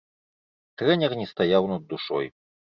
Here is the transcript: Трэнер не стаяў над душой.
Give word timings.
Трэнер 0.83 1.11
не 1.19 1.27
стаяў 1.33 1.69
над 1.73 1.87
душой. 1.93 2.25